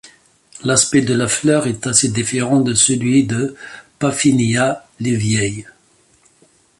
[0.63, 3.55] L’aspect de la fleur est assez différent de celui de
[3.99, 5.67] Paphinia levyae.